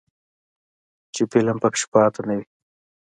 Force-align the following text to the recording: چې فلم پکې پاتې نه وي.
چې 1.13 1.21
فلم 1.31 1.57
پکې 1.63 1.85
پاتې 1.93 2.21
نه 2.27 2.33
وي. 2.37 2.45